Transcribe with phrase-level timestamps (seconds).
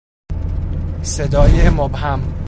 [1.03, 2.33] صدای مبهم